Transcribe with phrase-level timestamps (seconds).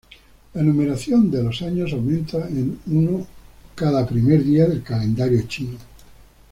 [0.55, 3.27] La numeración de los años aumenta en uno
[3.75, 5.77] cada primer día del calendario chino.